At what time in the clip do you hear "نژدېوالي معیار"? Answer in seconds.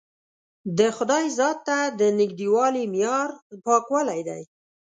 2.19-3.27